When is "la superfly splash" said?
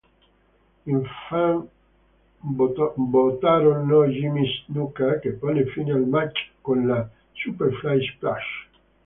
6.87-8.67